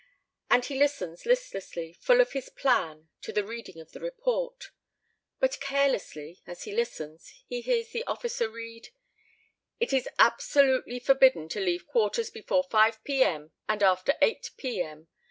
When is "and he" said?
0.49-0.73